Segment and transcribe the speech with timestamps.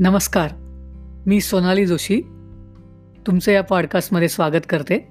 [0.00, 0.50] नमस्कार
[1.26, 2.20] मी सोनाली जोशी.
[3.26, 5.08] तुमचं या पॉडकास्टमध्ये स्वागत करते.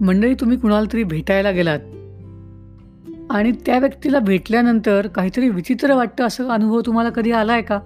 [0.00, 1.80] मंडळी तुम्ही कुणाला तरी भेटायला गेलात
[3.30, 7.78] आणि त्या व्यक्तीला भेटल्यानंतर काहीतरी विचित्र वाटतं असं अनुभव तुम्हाला कधी आला आहे का?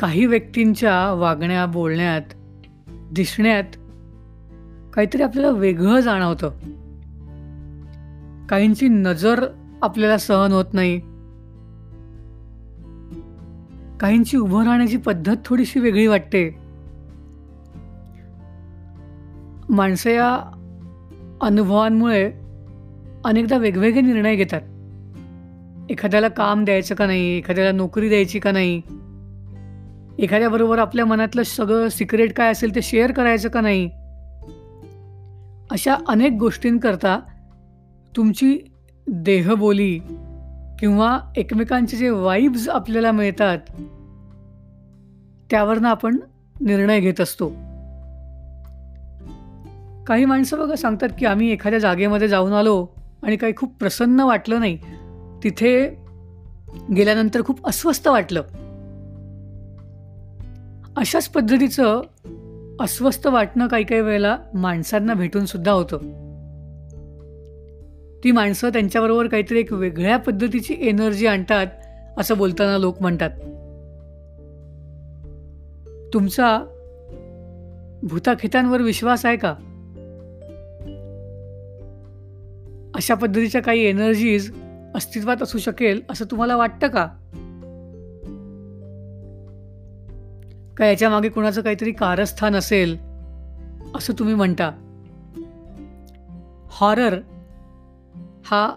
[0.00, 2.22] काही व्यक्तींच्या वागण्या बोलण्यात
[2.88, 3.76] दिसण्यात
[4.94, 6.48] काहीतरी आपल्याला वेगळं जाणवतं.
[8.46, 9.44] काहींची नजर
[9.84, 10.98] आपल्याला सहन होत नाही.
[13.98, 16.58] काहींची उभं राहण्याची पद्धत थोडीशी वेगळी वाटते.
[19.68, 20.34] माणसं या
[21.42, 22.32] अनुभवांमुळे
[23.24, 24.60] अनेकदा वेगवेगळे निर्णय घेतात.
[25.90, 28.82] एखाद्याला काम द्यायचं का नाही एखाद्याला नोकरी द्यायची का नाही
[30.18, 33.90] एखाद्याबरोबर आपल्या मनातलं सगळं सिक्रेट काय असेल ते शेअर करायचं का नाही
[35.70, 37.20] अशा अनेक गोष्टींकरता
[38.16, 38.58] तुमची
[39.06, 39.98] देहबोली
[40.78, 43.58] किंवा एकमेकांचे जे वाईब्स आपल्याला मिळतात
[45.50, 46.18] त्यावरनं आपण
[46.60, 47.48] निर्णय घेत असतो.
[50.06, 52.86] काही माणसं बघा सांगतात की आम्ही एखाद्या जागेमध्ये जाऊन आलो
[53.22, 54.78] आणि काही खूप प्रसन्न वाटलं नाही.
[55.44, 55.88] तिथे
[56.96, 58.42] गेल्यानंतर खूप अस्वस्थ वाटलं.
[60.96, 62.00] अशाच पद्धतीचं
[62.80, 66.23] अस्वस्थ वाटणं काही काही वेळेला माणसांना भेटून सुद्धा होतं.
[68.24, 71.66] ती माणसं त्यांच्याबरोबर काहीतरी एक वेगळ्या पद्धतीची एनर्जी आणतात
[72.18, 73.30] असं बोलताना लोक म्हणतात.
[76.14, 76.58] तुमचा
[78.02, 79.50] भूताखितांवर विश्वास आहे का?
[82.94, 84.52] अशा पद्धतीच्या काही एनर्जीज
[84.94, 87.06] अस्तित्वात असू शकेल असं तुम्हाला वाटतं का?
[90.76, 92.96] का याच्या मागे कुणाचं काहीतरी कारस्थान असेल
[93.94, 94.70] असं तुम्ही म्हणता?
[96.70, 97.20] हॉरर
[98.46, 98.74] हा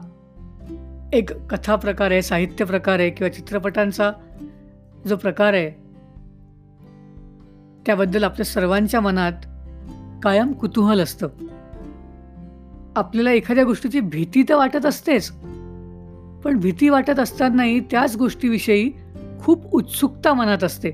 [1.14, 4.12] एक कथा प्रकार आहे साहित्य प्रकार आहे किंवा चित्रपटांचा
[5.08, 5.70] जो प्रकार आहे
[7.86, 9.46] त्याबद्दल आपल्या सर्वांच्या मनात
[10.24, 11.28] कायम कुतूहल असतं.
[12.96, 15.32] आपल्याला एखाद्या गोष्टीची भीती तर वाटत असतेच
[16.44, 18.92] पण भीती वाटत असतानाही त्याच गोष्टीविषयी
[19.42, 20.92] खूप उत्सुकता मनात असते.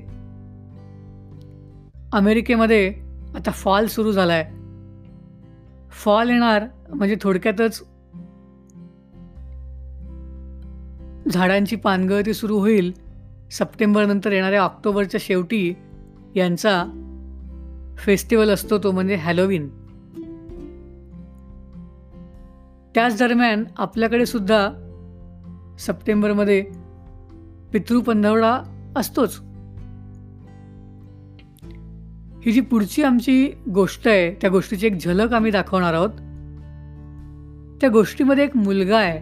[2.12, 2.94] अमेरिकेमध्ये
[3.34, 4.44] आता फॉल सुरू झाला आहे
[5.90, 7.82] फॉल येणार म्हणजे थोडक्यातच
[11.32, 12.92] झाडांची पानगळती सुरू होईल.
[13.50, 15.74] सप्टेंबरनंतर येणाऱ्या ऑक्टोबरच्या शेवटी
[16.34, 16.84] यांचा
[17.98, 19.68] फेस्टिवल असतो तो म्हणजे हॅलोविन.
[22.94, 24.70] त्याच दरम्यान आपल्याकडे सुद्धा
[25.78, 26.64] सप्टेंबरमध्ये
[27.72, 28.62] पितृपंधरवडा
[28.96, 29.40] असतोच.
[32.44, 36.10] ही जी पुढची आमची गोष्ट आहे त्या गोष्टीची एक झलक आम्ही दाखवणार आहोत.
[37.80, 39.20] त्या गोष्टीमध्ये एक मुलगा आहे.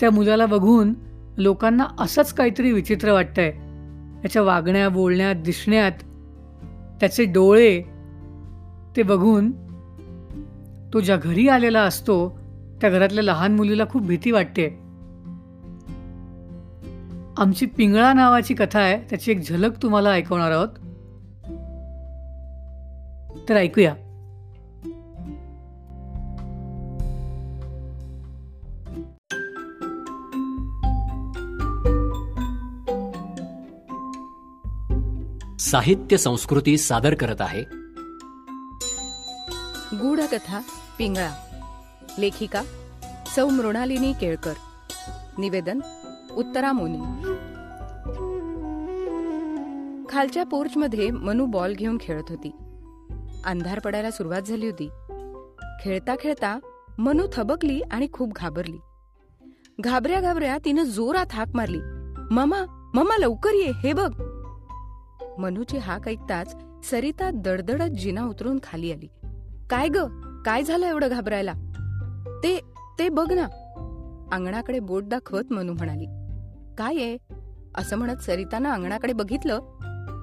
[0.00, 0.94] त्या मुलाला बघून
[1.36, 3.50] लोकांना असंच काहीतरी विचित्र वाटतंय.
[4.22, 5.92] त्याच्या वागण्या बोलण्यात दिसण्यात
[7.00, 7.82] त्याचे डोळे
[8.96, 9.50] ते बघून
[10.94, 12.38] तो ज्या घरी आलेला असतो
[12.80, 14.68] त्या घरातल्या लहान मुलीला खूप भीती वाटते.
[17.36, 20.68] आमची पिंगळा नावाची कथा आहे त्याची एक झलक तुम्हाला ऐकवणार आहोत.
[23.48, 23.94] तर ऐकूया.
[35.70, 37.62] साहित्य संस्कृती सादर करत आहे.
[39.96, 40.60] गूढकथा
[40.98, 41.30] पिंगळा.
[42.18, 42.62] लेखिका
[43.34, 44.52] सौ मृणालिनी केळकर.
[45.38, 45.80] निवेदन
[46.36, 46.98] उत्तरा मोनी.
[50.08, 52.50] खालच्या पोर्चमध्ये मनू बॉल घेऊन खेळत होती.
[53.44, 54.88] अंधार पडायला सुरुवात झाली होती.
[55.84, 56.58] खेळता खेळता
[56.98, 58.78] मनू थबकली आणि खूप घाबरली.
[59.80, 61.80] घाबऱ्या घाबऱ्या तिनं जोरात हाक मारली.
[62.30, 64.35] ममा ममा लवकर ये हे बघ.
[65.38, 66.56] मनूची हाक ऐकताच
[66.90, 69.08] सरिता दडदडत जिना उतरून खाली आली.
[69.70, 69.96] काय ग?
[70.46, 71.52] काय झालं एवढं घाबरायला?
[72.44, 72.60] ते
[72.98, 73.44] ते बघ ना.
[74.32, 76.06] अंगणाकडे बोट दाखवत मनू म्हणाली.
[76.78, 77.18] काय आहे?
[77.74, 79.60] असं म्हणत सरितानं अंगणाकडे बघितलं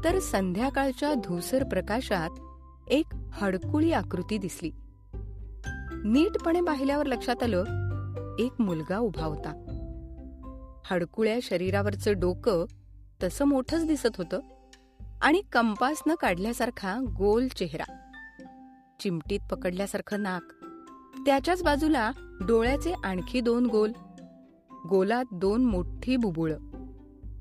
[0.06, 2.30] तर संध्याकाळच्या धूसर प्रकाशात
[2.88, 4.72] एक हडकुळी आकृती दिसली.
[6.06, 7.64] नीटपणे पाहिल्यावर लक्षात आलं
[8.40, 9.60] एक मुलगा उभा होता.
[10.92, 12.66] हडकुळ्या शरीरावरचं डोकं
[13.24, 14.40] तसं मोठंच दिसत होतं.
[15.24, 18.10] आणि कंपासनं काढल्यासारखा गोल चेहरा.
[19.00, 20.44] चिमटीत पकडल्यासारखं नाक.
[21.26, 22.12] त्याच्याच बाजूला
[22.48, 23.92] डोळ्याचे आणखी दोन गोल.
[24.90, 26.54] गोलात दोन मोठी बुबुळ.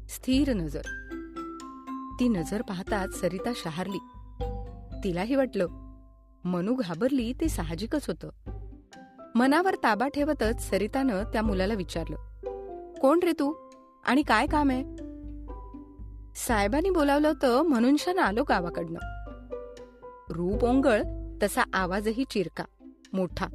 [0.09, 0.81] स्थिर नजर.
[2.21, 3.99] ती नजर पाहताच सरिता शहारली.
[5.05, 5.67] तिलाही वाटलं
[6.45, 8.31] मनू घाबरली ते साहजिकच होतं.
[9.35, 12.17] मनावर ताबा ठेवतच सरितानं त्या मुलाला विचारलं
[12.95, 13.55] कोण रे तू?
[14.05, 15.02] आणि काय काम आहे?
[16.37, 18.99] साहेबांनी बोलावलं होतं म्हणून क्षण आलो गावाकडनं.
[20.31, 21.03] रूप ओंगळ
[21.43, 22.65] तसा आवाजही चिरका
[23.13, 23.47] मोठा.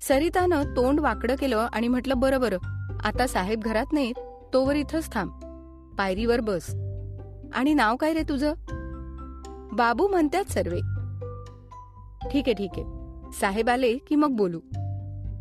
[0.00, 2.58] सरितानं तोंड वाकडं केलं आणि म्हटलं बरं बरं
[3.04, 4.14] आता साहेब घरात नाहीत
[4.54, 5.30] तोवर इथंच थांब.
[5.98, 6.70] पायरीवर बस.
[7.54, 8.54] आणि नाव काय रे तुझं?
[9.72, 10.78] बाबू म्हणतात सर्वे.
[12.28, 12.84] ठीक आहे ठीक आहे.
[13.32, 14.60] साहेब आले की मग बोलू.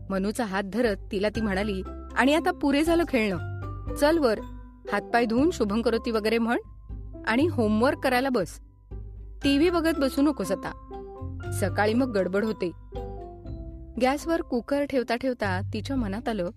[0.10, 1.82] मनूचा हात धरत तिला ती म्हणाली
[2.16, 3.96] आणि आता पुरे झालं खेळणं.
[3.96, 4.40] चल वर.
[4.92, 6.58] हातपाय धुवून शुभंकरोती वगैरे म्हण
[7.28, 8.60] आणि होमवर्क करायला बस.
[9.44, 10.72] टीव्ही बघत बसू नकोस आता
[11.60, 12.72] सकाळी मग गडबड होते.
[14.02, 16.50] गॅसवर कुकर ठेवता ठेवता तिच्या मनात आलं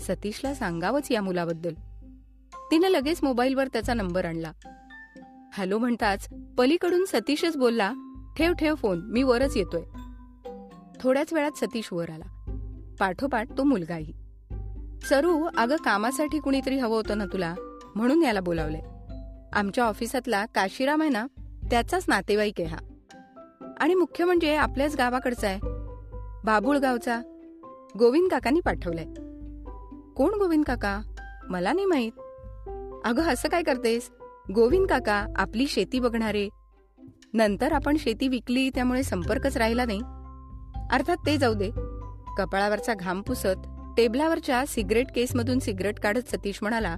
[0.00, 1.74] सतीशला सांगावंच या मुलाबद्दल.
[2.70, 4.52] तिनं लगेच मोबाईलवर त्याचा नंबर आणला.
[5.52, 6.28] हॅलो म्हणताच
[6.58, 7.92] पलीकडून सतीशच बोलला
[8.38, 9.82] ठेव ठेव फोन मी वरच येतोय.
[11.00, 12.24] थोड्याच वेळात सतीश वर आला.
[13.00, 14.12] पाठोपाठ तो मुलगाही.
[15.08, 17.54] सरू अगं कामासाठी कुणीतरी हवं होतं ना तुला?
[17.96, 18.78] म्हणून याला बोलावले.
[19.52, 21.26] आमच्या ऑफिसातला काशीराम आहे ना
[21.70, 22.78] त्याचाच नातेवाईक आहे हा.
[23.80, 25.58] आणि मुख्य म्हणजे आपल्याच गावाकडचा आहे.
[26.44, 27.20] बाबुळगावचा
[27.98, 29.04] गोविंद काकांनी पाठवलंय.
[30.16, 31.00] कोण गोविंद काका?
[31.48, 32.12] मला नाही माहीत.
[33.04, 34.10] अगं असं काय करतेस?
[34.54, 36.48] गोविंद काका आपली शेती बघणारे.
[37.34, 40.00] नंतर आपण शेती विकली त्यामुळे संपर्कच राहिला नाही.
[40.90, 41.70] अर्थात ते जाऊ दे.
[42.38, 43.66] कपाळावरचा घाम पुसत
[43.96, 46.96] टेबलावरच्या सिगरेट केसमधून सिगरेट काढत सतीश म्हणाला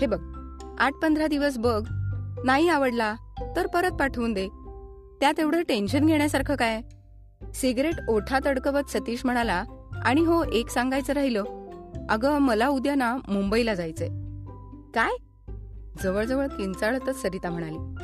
[0.00, 0.39] हे बघ
[0.80, 1.86] आठ पंधरा दिवस बघ.
[2.44, 3.14] नाही आवडला
[3.56, 4.48] तर परत पाठवून दे.
[5.20, 6.80] त्यात एवढं टेन्शन घेण्यासारखं काय?
[7.54, 9.64] सिगरेट ओठात अडकवत सतीश म्हणाला
[10.04, 11.44] आणि हो एक सांगायचं राहिलं.
[12.10, 14.08] अगं मला उद्या ना मुंबईला जायचंय.
[14.94, 15.16] काय?
[16.02, 17.94] जवळजवळ किंचाळतच सरिता म्हणाली.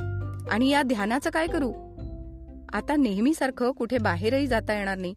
[0.50, 1.72] आणि या ध्यानाचं काय करू?
[2.72, 5.14] आता नेहमीसारखं कुठे बाहेरही जाता येणार नाही.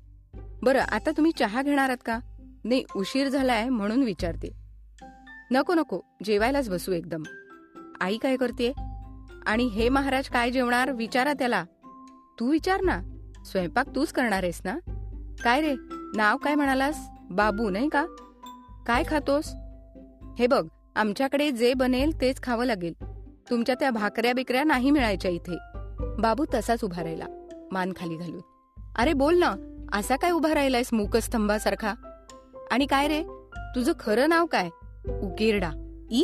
[0.64, 2.20] बरं आता तुम्ही चहा घेणार आहात का?
[2.64, 4.52] नाही उशीर झालाय म्हणून विचारते.
[5.52, 7.24] नको नको जेवायलाच बसू एकदम.
[8.02, 8.72] आई काय करते
[9.48, 10.92] आणि हे महाराज काय जेवणार?
[10.92, 11.64] विचारा त्याला.
[12.40, 13.00] तू विचार ना.
[13.46, 14.78] स्वयंपाक तूच करणार आहेस ना?
[15.44, 15.74] काय रे?
[16.16, 17.08] नाव काय म्हणालास?
[17.32, 18.06] बाबू नाही का?
[18.88, 19.54] काय खातोस?
[20.40, 20.66] हे बघ
[20.96, 22.94] आमच्याकडे जे बनेल तेच खावं लागेल.
[23.50, 25.58] तुमच्या त्या भाकऱ्या बिकऱ्या नाही मिळायच्या इथे.
[26.20, 27.26] बाबू तसाच उभा राहिला
[27.72, 28.42] मान खाली घालून.
[28.98, 29.54] अरे बोल ना
[29.94, 31.94] असा काय उभा राहिलायस मूकस्तंभासारखा?
[32.72, 33.24] आणि काय रे?
[33.76, 34.70] तुझं खरं नाव काय?
[35.22, 35.72] उकिरडा.
[36.12, 36.24] ई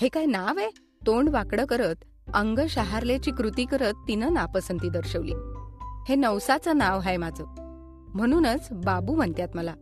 [0.00, 0.85] हे काय नाव आहे?
[1.06, 1.96] तोंड वाकडं करत
[2.34, 5.32] अंग शहारल्याची कृती करत तिनं नापसंती दर्शवली.
[6.08, 7.44] हे नवसाचं नाव आहे माझं.
[8.14, 9.74] म्हणूनच बाबू म्हणतात मला.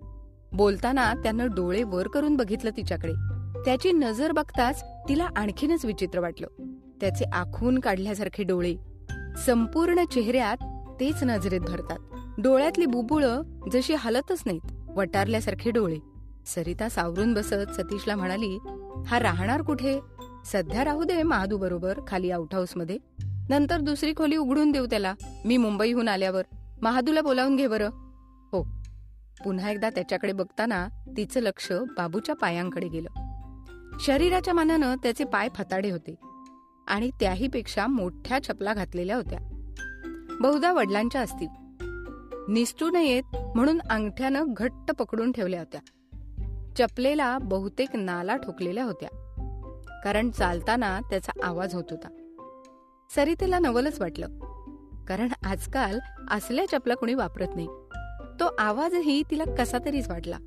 [0.53, 3.12] बोलताना त्यानं डोळे वर करून बघितलं तिच्याकडे.
[3.65, 6.47] त्याची नजर बघताच तिला आणखीनच विचित्र वाटलं.
[7.00, 8.76] त्याचे आखून काढल्यासारखे डोळे.
[9.47, 10.56] संपूर्ण चेहऱ्यात
[11.00, 11.99] तेच नजरेत भरतात.
[12.38, 13.43] डोळ्यातली बुबुळं
[13.73, 15.99] जशी हलतच नाहीत वटारल्यासारखे डोळे.
[16.47, 18.59] सरिता सावरून बसत सतीशला म्हणाली
[19.06, 20.00] हा राहणार कुठे?
[20.44, 22.99] सध्या राहू दे महादू बरोबर खाली आउट हाऊसमध्ये.
[23.49, 25.14] नंतर दुसरी खोली उघडून देऊ त्याला.
[25.44, 26.44] मी मुंबईहून आल्यावर.
[26.82, 27.88] महादूला बोलावून घे बरं.
[28.52, 28.62] हो.
[29.44, 33.08] पुन्हा एकदा त्याच्याकडे बघताना तिचं लक्ष बाबूच्या पायांकडे गेलं.
[34.00, 36.14] शरीराच्या मानानं त्याचे पाय फताडे होते
[36.88, 39.38] आणि त्याहीपेक्षा मोठ्या चपला घातलेल्या होत्या.
[40.40, 41.49] बहुधा वडिलांच्या असतील.
[42.49, 45.80] निसटू नयेत म्हणून अंगठ्यानं घट्ट पकडून ठेवल्या होत्या.
[46.78, 49.24] चपलेला बहुतेक नाला ठोकलेल्या होत्या.
[50.04, 52.08] कारण चालताना त्याचा आवाज होत होता.
[53.16, 54.28] सरितेला नवलच वाटलं.
[55.08, 55.99] कारण आजकाल
[56.30, 57.66] असल्या चपला कुणी वापरत नाही.
[58.40, 60.38] तो आवाजही तिला कसा तरीच वाटला.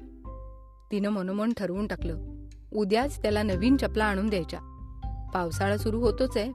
[0.92, 2.18] तिनं मनोमन ठरवून टाकलं.
[2.74, 4.60] उद्याच त्याला नवीन चपला आणून द्यायच्या.
[5.34, 6.52] पावसाळा सुरू होतोच आहे.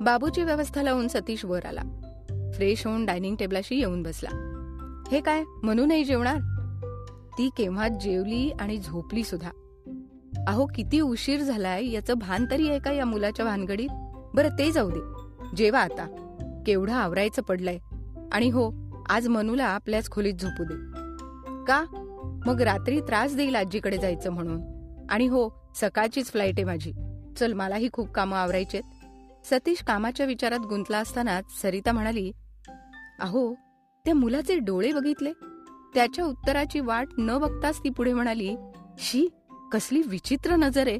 [0.00, 1.82] बाबूची व्यवस्था लावून सतीश वर आला.
[2.54, 4.30] फ्रेश होऊन डायनिंग टेबलाशी येऊन बसला.
[5.12, 6.36] हे काय म्हणूनही जेवणार?
[7.38, 9.50] ती केव्हा जेवली आणि झोपली सुद्धा.
[10.48, 13.88] अहो किती उशीर झालाय याचं भान तरी आहे का या मुलाच्या भानगडीत?
[14.34, 15.00] बरं ते जाऊ दे.
[15.56, 16.06] जेवा आता.
[16.66, 17.78] केवढं आवरायचं पडलंय.
[18.32, 18.72] आणि हो
[19.08, 20.74] आज मनूला आपल्याच खोलीत झोपू दे.
[21.64, 21.84] का?
[22.46, 24.60] मग रात्री त्रास देईल आजीकडे जायचं म्हणून.
[25.10, 26.92] आणि हो सकाळचीच फ्लाईट आहे माझी.
[27.36, 28.82] चल मलाही खूप कामं आवरायचेत.
[29.44, 32.32] सतीश कामाच्या विचारात गुंतला असतानाच सरिता म्हणाली
[33.20, 33.54] अहो
[34.04, 35.32] त्या मुलाचे डोळे बघितले?
[35.94, 38.56] त्याच्या उत्तराची वाट न बघताच ती पुढे म्हणाली
[38.98, 39.26] शी
[39.72, 40.98] कसली विचित्र नजर आहे.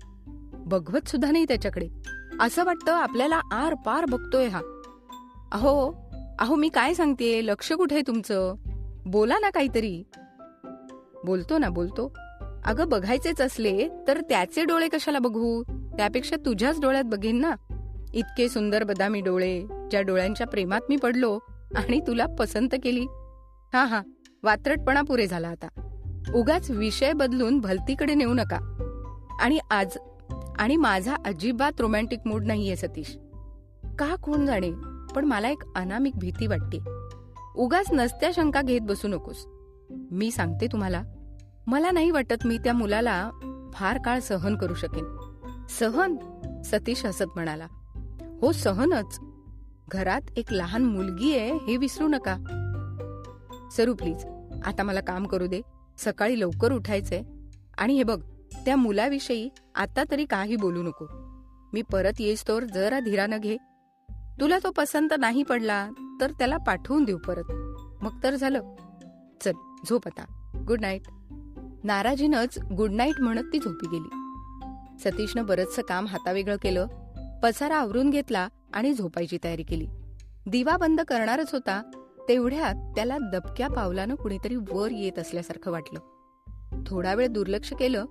[0.52, 1.88] बघवत सुद्धा नाही त्याच्याकडे.
[2.40, 4.60] असं वाटतं आपल्याला आर पार बघतोय हा.
[5.52, 6.08] अहो
[6.38, 8.54] अहो मी काय सांगते लक्ष कुठे आहे तुमचं?
[9.06, 10.02] बोला ना काहीतरी.
[11.24, 12.14] बोलतो ना बोलतो.
[12.64, 15.62] अगं बघायचेच असले तर त्याचे डोळे कशाला बघू?
[15.96, 17.50] त्यापेक्षा तुझ्याच डोळ्यात बघेन ना.
[18.14, 21.38] इतके सुंदर बदामी डोळे ज्या डोळ्यांच्या प्रेमात मी पडलो
[21.76, 23.06] आणि तुला पसंत केली.
[23.72, 24.02] हा हा.
[24.42, 25.87] वात्रटपणा पुरे झाला आता.
[26.34, 28.58] उगाच विषय बदलून भलतीकडे नेऊ नका.
[29.40, 29.96] आणि आज
[30.58, 33.18] आणि माझा अजिबात रोमॅन्टिक मूड नाहीये सतीश.
[33.98, 34.70] का कोण जाणे
[35.14, 36.78] पण मला एक अनामिक भीती वाटते.
[37.56, 39.46] उगाच नसत्या शंका घेत बसू नकोस.
[39.90, 41.02] मी सांगते तुम्हाला
[41.66, 43.30] मला नाही वाटत मी त्या मुलाला
[43.74, 45.04] फार काळ सहन करू शकेन.
[45.68, 46.16] सहन?
[46.62, 47.66] सतीश हसत म्हणाला.
[48.40, 49.20] हो सहनच.
[49.88, 52.36] घरात एक लहान मुलगी आहे हे विसरू नका.
[53.76, 54.24] सरू प्लीज
[54.64, 55.60] आता मला काम करू दे.
[55.98, 57.22] सकाळी लवकर उठायचंय
[57.78, 58.22] आणि हे बघ
[58.64, 61.06] त्या मुलाविषयी आता तरी काही बोलू नको.
[61.72, 63.56] मी परत येईस तोर जरा धीरानं घे.
[64.40, 65.90] तुला तो पसंत नाही पडला
[66.20, 67.44] तर त्याला पाठवून देऊ परत.
[68.04, 68.74] मग तर झालं.
[69.40, 69.52] चल
[69.88, 70.52] झोप आता.
[70.68, 71.02] गुड नाईट
[71.84, 74.14] नाराजीनंच गुड नाईट म्हणत ती झोपी गेली.
[74.98, 76.86] सतीशनं बरंचसं काम हातावेगळं केलं
[77.42, 79.86] पसारा आवरून घेतला आणि झोपायची तयारी केली.
[80.46, 81.82] दिवा बंद करणारच होता
[82.28, 86.00] तेवढ्यात त्याला दबक्या पावलानं कुणीतरी वर येत असल्यासारखं वाटलं.
[86.86, 88.04] थोडा वेळ दुर्लक्ष केलं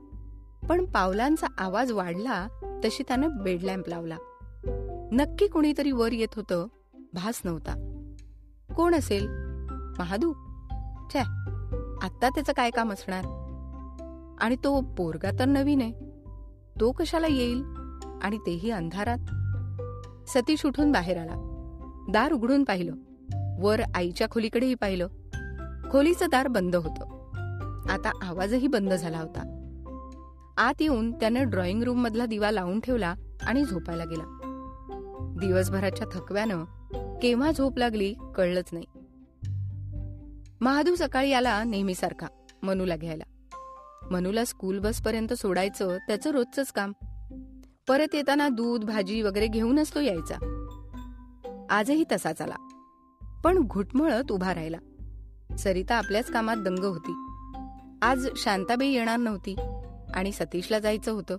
[0.70, 2.48] पण पावलांचा आवाज वाढला
[2.86, 4.18] तशी त्यानं बेडलॅम्प लावला.
[5.12, 6.68] नक्की कुणीतरी वर येत होतं
[7.14, 8.04] भास नव्हता.
[8.76, 9.28] कोण असेल?
[10.00, 10.34] महादू?
[11.14, 11.20] छे
[12.02, 13.26] आत्ता त्याचं काय काम असणार?
[14.40, 15.94] आणि तो पोरगा तर नवीन आहे.
[16.80, 17.64] तो कशाला येईल?
[18.22, 19.18] आणि तेही अंधारात.
[20.30, 21.44] सतीश उठून बाहेर आला.
[22.10, 22.94] दार उघडून पाहिलं.
[23.58, 25.08] वर आईच्या खोलीकडेही पाहिलं.
[25.92, 27.18] खोलीचं दार बंद होतं.
[27.90, 29.54] आता आवाजही बंद झाला होता.
[30.58, 34.40] आत येऊन त्याने ड्रॉइंग रूम मधला दिवा लावून ठेवला आणि झोपायला गेला.
[35.40, 36.66] दिवसभराच्या थकव्यानं
[37.22, 38.86] केव्हा झोप लागली कळलंच नाही.
[40.62, 42.28] महादू सकाळी आला नेहमीसारखा
[42.64, 43.24] मनूला घ्यायला.
[44.12, 46.94] मनूला स्कूल बस पर्यंत सोडायचं त्याचं रोजच काम.
[47.88, 50.64] परत येताना दूध भाजी वगैरे घेऊनच तो यायचा.
[51.70, 52.67] आजही तसाच आला.
[53.48, 54.78] पण घुटमळत उभा राहिला.
[55.58, 57.14] सरिता आपल्याच कामात दंग होती.
[58.02, 59.56] आज शांताबाई येणार नव्हती
[60.14, 61.38] आणि सतीशला जायचं होतं.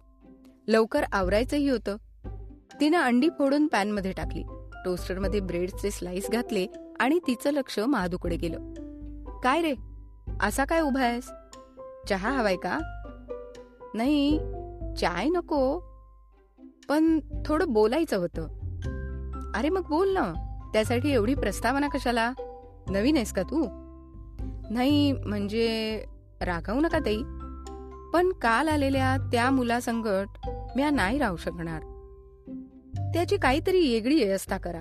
[0.69, 1.97] लवकर आवरायचंही होतं.
[2.81, 4.43] तिनं अंडी फोडून पॅनमध्ये टाकली.
[4.85, 6.67] टोस्टरमध्ये ब्रेडचे स्लाइस घातले
[7.01, 8.73] आणि तिचं लक्ष महादूकडे गेलं.
[9.45, 9.75] काय रे?
[10.43, 11.31] असा काय उभा आहेस?
[12.09, 12.79] चहा हवाय का?
[13.95, 14.39] नाही
[15.01, 15.81] चाय नको.
[16.89, 18.49] पण थोडं बोलायचं होतं.
[19.55, 20.48] अरे मग बोल ना.
[20.73, 22.33] त्यासाठी एवढी प्रस्तावना कशाला?
[22.91, 23.67] नवीन आहेस का तू?
[24.71, 26.05] नाही म्हणजे
[26.41, 27.23] रागावू नका ताई.
[28.13, 31.81] पण काल आलेल्या त्या मुलासंगट म्या नाही राहू शकणार.
[33.15, 34.81] त्याची काहीतरी वेगळी व्यवस्था करा.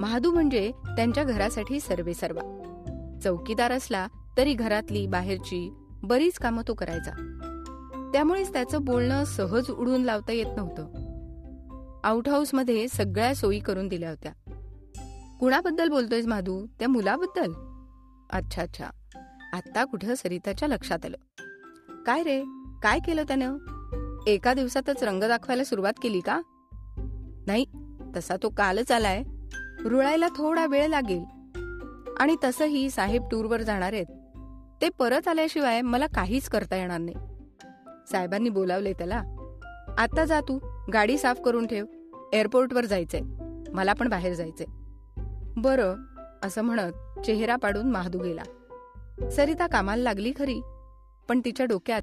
[0.00, 2.60] महादू म्हणजे त्यांच्या घरासाठी सर्वे सर्वा
[3.24, 4.06] चौकीदार असला
[4.36, 7.10] तरी घरातली बाहेरची बरीच कामं तो करायचा.
[8.12, 10.86] त्यामुळेच त्याचं बोलणं सहज उडून लावता येत नव्हतं.
[12.04, 14.32] आउट हाऊसमध्ये सगळ्या सोयी करून दिल्या होत्या.
[15.40, 16.66] कुणाबद्दल बोलतोयस माधू?
[16.66, 17.52] त्या मुलाबद्दल?
[18.30, 18.86] अच्छा अच्छा.
[19.52, 21.16] आत्ता कुठं सरिताच्या लक्षात आलं.
[22.06, 22.44] काय रे?
[22.82, 23.56] काय केलं त्यानं?
[24.26, 26.40] एका दिवसातच रंग दाखवायला सुरुवात केली का?
[27.46, 27.64] नाही
[28.16, 29.22] तसा तो कालच आलाय.
[29.84, 31.24] रुळायला थोडा वेळ लागेल.
[32.18, 34.06] आणि तसंही साहेब टूरवर जाणार आहेत.
[34.82, 37.16] ते परत आल्याशिवाय मला काहीच करता येणार नाही.
[38.10, 39.22] साहेबांनी बोलावले त्याला.
[39.98, 40.58] आता जा तू
[40.92, 41.86] गाडी साफ करून ठेव.
[42.32, 43.20] एअरपोर्टवर जायचंय.
[43.72, 44.83] मला पण बाहेर जायचंय.
[45.56, 45.96] बरं
[46.42, 48.42] असं म्हणत चेहरा पाडून महादू गेला.
[49.30, 50.60] सरिता कामाला लागली खरी
[51.28, 52.02] पण तिच्या डोक्यात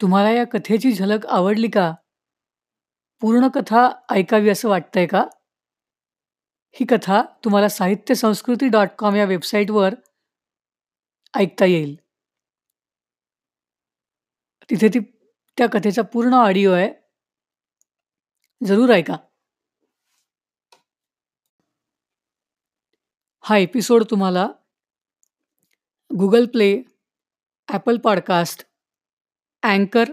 [0.00, 1.94] तुम्हाला या कथेची झलक आवडली का?
[3.20, 5.24] पूर्ण कथा ऐकावी असं वाटतंय का?
[6.72, 9.94] ही कथा तुम्हाला साहित्य संस्कृती डॉट कॉम या वेबसाईटवर
[11.34, 11.96] ऐकता येईल.
[14.70, 15.00] तिथे ती
[15.58, 17.07] त्या कथेचा पूर्ण ऑडिओ आहे.
[18.66, 19.16] जरूर ऐका.
[23.40, 24.46] हा एपिसोड तुम्हाला
[26.18, 26.82] गुगल प्ले
[27.68, 28.66] ॲपल पॉडकास्ट
[29.62, 30.04] अँकर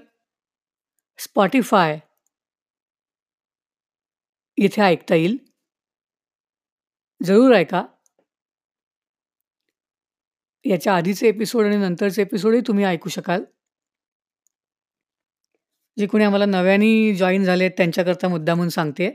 [1.18, 2.00] स्पॉटीफाय
[4.58, 5.38] इथे ऐकता येईल.
[7.24, 7.86] जरूर ऐका.
[10.66, 13.44] याच्या आधीचे एपिसोड आणि नंतरचे एपिसोडही तुम्ही ऐकू शकाल.
[15.98, 19.10] जे कोणी आम्हाला नव्याने जॉईन झाले त्यांच्याकरता मुद्दामून सांगते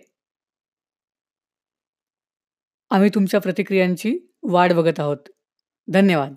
[2.90, 5.28] आम्ही तुमच्या प्रतिक्रियांची वाट बघत आहोत.
[5.88, 6.34] धन्यवाद.